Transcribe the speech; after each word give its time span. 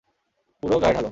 পুরো 0.63 0.75
গায়ে 0.79 0.93
ঢালো। 0.93 0.99